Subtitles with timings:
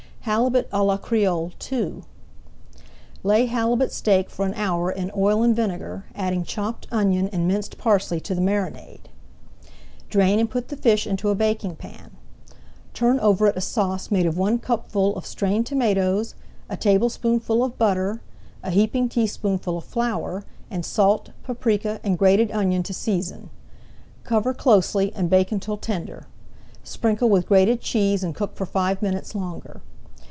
[0.25, 2.03] HALIBUT À LA CREOLE II
[3.23, 7.79] Lay halibut steak for an hour in oil and vinegar, adding chopped onion and minced
[7.79, 9.09] parsley to the marinade.
[10.11, 12.11] Drain and put the fish into a baking pan.
[12.93, 16.35] Turn over it a sauce made of one cupful of strained tomatoes,
[16.69, 18.21] a tablespoonful of butter,
[18.61, 23.49] a heaping teaspoonful of flour, and salt, paprika, and grated onion to season.
[24.23, 26.27] Cover closely and bake until tender.
[26.83, 29.81] Sprinkle with grated cheese and cook for five minutes longer.